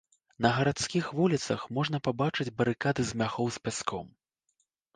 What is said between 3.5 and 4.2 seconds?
з пяском.